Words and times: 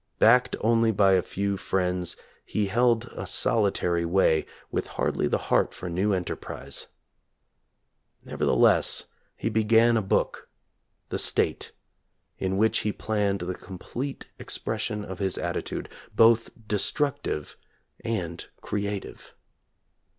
Backed 0.17 0.55
only 0.61 0.89
by 0.89 1.11
a 1.11 1.21
few 1.21 1.57
friends, 1.57 2.17
he 2.43 2.65
held 2.65 3.11
a 3.15 3.27
solitary 3.27 4.03
way, 4.03 4.47
with 4.71 4.87
hardly 4.97 5.27
the 5.27 5.37
heart 5.53 5.75
for 5.75 5.91
new 5.91 6.11
enterprise. 6.11 6.87
Nevertheless 8.25 9.05
he 9.37 9.47
began 9.47 9.97
a 9.97 10.01
book, 10.01 10.49
"The 11.09 11.19
State," 11.19 11.71
in 12.39 12.57
which 12.57 12.79
he 12.79 12.91
planned 12.91 13.41
the 13.41 13.53
complete 13.53 14.25
expres 14.39 14.81
sion 14.81 15.05
of 15.05 15.19
his 15.19 15.37
attitude, 15.37 15.87
both 16.15 16.49
destructive 16.67 17.55
and 18.03 18.47
creative. 18.59 19.35